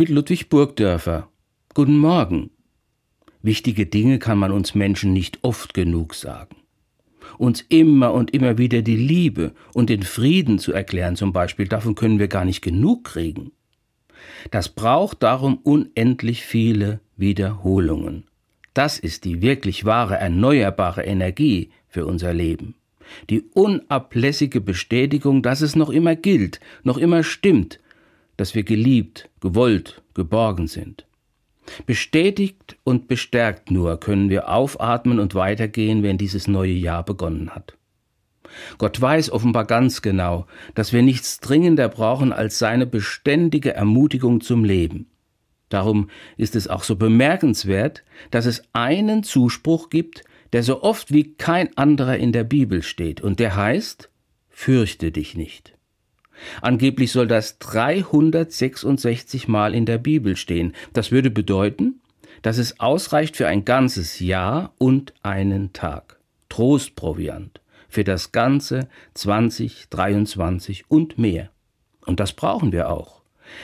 mit 0.00 0.08
Ludwig 0.08 0.48
Burgdörfer. 0.48 1.28
Guten 1.74 1.98
Morgen. 1.98 2.48
Wichtige 3.42 3.84
Dinge 3.84 4.18
kann 4.18 4.38
man 4.38 4.50
uns 4.50 4.74
Menschen 4.74 5.12
nicht 5.12 5.40
oft 5.42 5.74
genug 5.74 6.14
sagen. 6.14 6.56
Uns 7.36 7.60
immer 7.68 8.14
und 8.14 8.32
immer 8.32 8.56
wieder 8.56 8.80
die 8.80 8.96
Liebe 8.96 9.52
und 9.74 9.90
den 9.90 10.02
Frieden 10.02 10.58
zu 10.58 10.72
erklären 10.72 11.16
zum 11.16 11.34
Beispiel, 11.34 11.68
davon 11.68 11.96
können 11.96 12.18
wir 12.18 12.28
gar 12.28 12.46
nicht 12.46 12.62
genug 12.62 13.04
kriegen. 13.04 13.52
Das 14.50 14.70
braucht 14.70 15.22
darum 15.22 15.58
unendlich 15.64 16.44
viele 16.44 17.00
Wiederholungen. 17.18 18.24
Das 18.72 18.98
ist 18.98 19.26
die 19.26 19.42
wirklich 19.42 19.84
wahre 19.84 20.16
erneuerbare 20.16 21.02
Energie 21.02 21.72
für 21.88 22.06
unser 22.06 22.32
Leben. 22.32 22.74
Die 23.28 23.42
unablässige 23.52 24.62
Bestätigung, 24.62 25.42
dass 25.42 25.60
es 25.60 25.76
noch 25.76 25.90
immer 25.90 26.16
gilt, 26.16 26.58
noch 26.84 26.96
immer 26.96 27.22
stimmt, 27.22 27.80
dass 28.40 28.54
wir 28.54 28.62
geliebt, 28.62 29.28
gewollt, 29.40 30.00
geborgen 30.14 30.66
sind. 30.66 31.04
Bestätigt 31.84 32.78
und 32.84 33.06
bestärkt 33.06 33.70
nur 33.70 34.00
können 34.00 34.30
wir 34.30 34.48
aufatmen 34.48 35.20
und 35.20 35.34
weitergehen, 35.34 36.02
wenn 36.02 36.16
dieses 36.16 36.48
neue 36.48 36.72
Jahr 36.72 37.04
begonnen 37.04 37.50
hat. 37.50 37.76
Gott 38.78 38.98
weiß 38.98 39.30
offenbar 39.30 39.66
ganz 39.66 40.00
genau, 40.00 40.46
dass 40.74 40.94
wir 40.94 41.02
nichts 41.02 41.40
dringender 41.40 41.90
brauchen 41.90 42.32
als 42.32 42.58
seine 42.58 42.86
beständige 42.86 43.74
Ermutigung 43.74 44.40
zum 44.40 44.64
Leben. 44.64 45.10
Darum 45.68 46.08
ist 46.38 46.56
es 46.56 46.66
auch 46.66 46.82
so 46.82 46.96
bemerkenswert, 46.96 48.04
dass 48.30 48.46
es 48.46 48.62
einen 48.72 49.22
Zuspruch 49.22 49.90
gibt, 49.90 50.24
der 50.54 50.62
so 50.62 50.82
oft 50.82 51.12
wie 51.12 51.34
kein 51.34 51.76
anderer 51.76 52.16
in 52.16 52.32
der 52.32 52.44
Bibel 52.44 52.82
steht, 52.82 53.20
und 53.20 53.38
der 53.38 53.54
heißt, 53.54 54.08
fürchte 54.48 55.12
dich 55.12 55.36
nicht. 55.36 55.74
Angeblich 56.62 57.12
soll 57.12 57.26
das 57.26 57.58
366 57.58 59.48
Mal 59.48 59.74
in 59.74 59.86
der 59.86 59.98
Bibel 59.98 60.36
stehen. 60.36 60.74
Das 60.92 61.10
würde 61.10 61.30
bedeuten, 61.30 62.00
dass 62.42 62.58
es 62.58 62.80
ausreicht 62.80 63.36
für 63.36 63.46
ein 63.46 63.64
ganzes 63.64 64.20
Jahr 64.20 64.72
und 64.78 65.14
einen 65.22 65.72
Tag. 65.72 66.18
Trostproviant 66.48 67.60
für 67.88 68.04
das 68.04 68.32
ganze 68.32 68.88
2023 69.14 70.84
und 70.88 71.18
mehr. 71.18 71.50
Und 72.06 72.20
das 72.20 72.32
brauchen 72.32 72.72
wir 72.72 72.90
auch. 72.90 73.20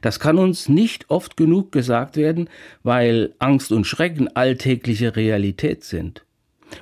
Das 0.00 0.18
kann 0.18 0.38
uns 0.38 0.68
nicht 0.68 1.08
oft 1.08 1.36
genug 1.36 1.72
gesagt 1.72 2.16
werden, 2.16 2.50
weil 2.82 3.34
Angst 3.38 3.72
und 3.72 3.84
Schrecken 3.84 4.28
alltägliche 4.34 5.14
Realität 5.14 5.84
sind, 5.84 6.24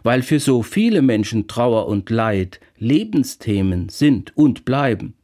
weil 0.02 0.22
für 0.22 0.40
so 0.40 0.62
viele 0.62 1.02
Menschen 1.02 1.46
Trauer 1.46 1.88
und 1.88 2.08
Leid 2.08 2.58
Lebensthemen 2.78 3.90
sind 3.90 4.36
und 4.36 4.64
bleiben. 4.64 5.14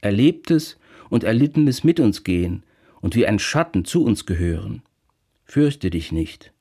Erlebtes 0.00 0.78
und 1.08 1.24
Erlittenes 1.24 1.84
mit 1.84 2.00
uns 2.00 2.24
gehen 2.24 2.64
und 3.00 3.14
wie 3.14 3.26
ein 3.26 3.38
Schatten 3.38 3.84
zu 3.84 4.04
uns 4.04 4.26
gehören. 4.26 4.82
Fürchte 5.44 5.90
dich 5.90 6.12
nicht. 6.12 6.52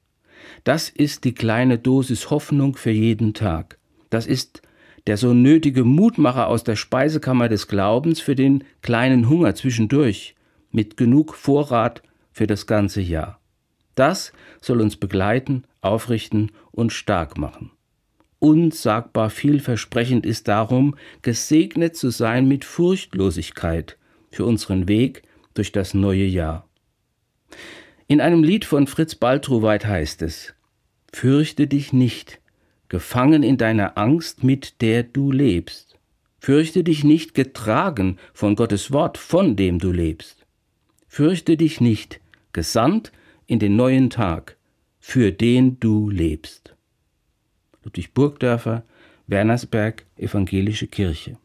Das 0.64 0.90
ist 0.90 1.24
die 1.24 1.34
kleine 1.34 1.78
Dosis 1.78 2.30
Hoffnung 2.30 2.76
für 2.76 2.92
jeden 2.92 3.34
Tag. 3.34 3.78
Das 4.10 4.26
ist 4.26 4.62
der 5.08 5.18
so 5.18 5.34
nötige 5.34 5.84
Mutmacher 5.84 6.48
aus 6.48 6.64
der 6.64 6.76
Speisekammer 6.76 7.50
des 7.50 7.68
Glaubens 7.68 8.20
für 8.20 8.36
den 8.36 8.64
kleinen 8.82 9.30
Hunger 9.30 9.56
zwischendurch, 9.56 10.36
mit 10.72 10.98
genug 10.98 11.36
Vorrat 11.36 12.04
für 12.32 12.48
das 12.48 12.68
ganze 12.68 13.02
Jahr. 13.02 13.40
Das 13.96 14.34
soll 14.62 14.82
uns 14.82 14.98
begleiten, 14.98 15.64
aufrichten 15.82 16.52
und 16.72 16.94
stark 16.94 17.38
machen. 17.38 17.72
Unsagbar 18.40 19.30
vielversprechend 19.30 20.26
ist 20.26 20.48
darum, 20.48 20.96
gesegnet 21.22 21.98
zu 21.98 22.10
sein 22.10 22.48
mit 22.48 22.64
Furchtlosigkeit 22.64 23.98
für 24.32 24.46
unseren 24.46 24.88
Weg 24.88 25.24
durch 25.54 25.74
das 25.74 25.94
neue 25.94 26.26
Jahr. 26.26 26.68
In 28.08 28.22
einem 28.22 28.44
Lied 28.44 28.64
von 28.64 28.88
Fritz 28.88 29.16
Baltruweit 29.16 29.86
heißt 29.86 30.22
es, 30.22 30.54
Fürchte 31.12 31.68
dich 31.68 31.92
nicht, 31.92 32.40
gefangen 32.88 33.44
in 33.44 33.58
deiner 33.58 33.98
Angst, 33.98 34.44
mit 34.44 34.82
der 34.82 35.04
du 35.04 35.32
lebst. 35.32 36.00
Fürchte 36.40 36.84
dich 36.84 37.04
nicht 37.04 37.34
getragen 37.34 38.18
von 38.34 38.56
Gottes 38.56 38.92
Wort, 38.92 39.18
von 39.18 39.58
dem 39.58 39.80
du 39.80 39.92
lebst. 39.92 40.46
Fürchte 41.08 41.58
dich 41.58 41.82
nicht, 41.82 42.22
gesandt 42.54 43.12
in 43.48 43.60
den 43.60 43.76
neuen 43.76 44.10
Tag, 44.10 44.56
für 45.00 45.32
den 45.32 45.80
du 45.80 46.10
lebst. 46.10 46.76
Ludwig 47.90 48.14
Burgdörfer, 48.14 48.84
Wernersberg, 49.26 50.06
Evangelische 50.16 50.86
Kirche. 50.86 51.38